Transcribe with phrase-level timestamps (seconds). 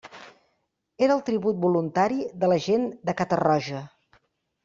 [1.07, 3.83] Era el tribut voluntari de la gent de Catarroja.